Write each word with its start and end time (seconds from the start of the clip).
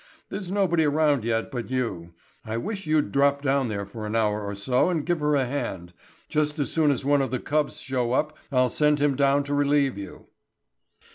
There's 0.29 0.51
nobody 0.51 0.83
around 0.83 1.23
yet 1.23 1.51
but 1.51 1.69
you. 1.69 2.15
I 2.43 2.57
wish 2.57 2.87
you'd 2.87 3.11
drop 3.11 3.43
down 3.43 3.67
there 3.67 3.85
for 3.85 4.07
an 4.07 4.15
hour 4.15 4.41
or 4.43 4.55
so 4.55 4.89
and 4.89 5.05
give 5.05 5.19
her 5.19 5.35
a 5.35 5.45
hand. 5.45 5.93
Just 6.27 6.57
as 6.57 6.71
soon 6.73 6.89
as 6.89 7.05
one 7.05 7.21
of 7.21 7.29
the 7.29 7.37
cubs 7.37 7.79
show 7.79 8.13
up 8.13 8.35
I'll 8.51 8.71
send 8.71 8.97
him 8.97 9.15
down 9.15 9.43
to 9.43 9.53
relieve 9.53 9.99
you." 9.99 10.25